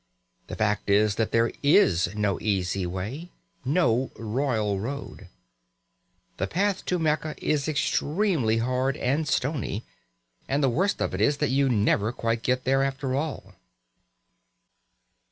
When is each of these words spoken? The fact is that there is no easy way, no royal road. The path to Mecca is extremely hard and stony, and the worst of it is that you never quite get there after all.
The 0.47 0.55
fact 0.55 0.89
is 0.89 1.13
that 1.17 1.31
there 1.31 1.51
is 1.61 2.15
no 2.15 2.39
easy 2.41 2.87
way, 2.87 3.29
no 3.63 4.09
royal 4.15 4.79
road. 4.79 5.27
The 6.37 6.47
path 6.47 6.83
to 6.85 6.97
Mecca 6.97 7.35
is 7.37 7.67
extremely 7.67 8.57
hard 8.57 8.97
and 8.97 9.27
stony, 9.27 9.83
and 10.47 10.63
the 10.63 10.69
worst 10.69 11.03
of 11.03 11.13
it 11.13 11.21
is 11.21 11.37
that 11.37 11.51
you 11.51 11.69
never 11.69 12.11
quite 12.11 12.41
get 12.41 12.63
there 12.63 12.81
after 12.81 13.13
all. 13.13 13.53